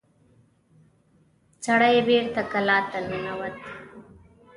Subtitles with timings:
[1.65, 3.55] سړی بېرته کلا ته ننوت.